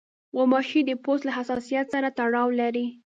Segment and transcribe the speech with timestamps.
[0.35, 2.85] غوماشې د پوست له حساسیت سره تړاو لري.